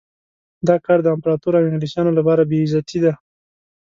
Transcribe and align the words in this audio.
دا 0.67 0.75
کار 0.85 0.99
د 1.01 1.07
امپراطور 1.15 1.53
او 1.57 1.67
انګلیسیانو 1.67 2.17
لپاره 2.19 2.41
بې 2.49 2.57
عزتي 2.65 2.99
ده. 3.05 3.13